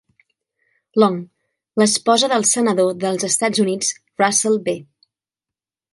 [1.03, 1.17] Long,
[1.81, 3.93] l'esposa del senador dels Estats Units
[4.23, 4.79] Russell B.